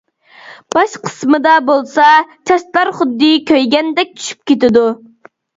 باش 0.75 0.95
قىسمىدا 1.03 1.51
بولسا 1.67 2.07
چاچلار 2.31 2.91
خۇددى 3.01 3.29
كۆيگەندەك 3.53 4.17
چۈشۈپ 4.19 4.53
كېتىدۇ. 4.53 4.89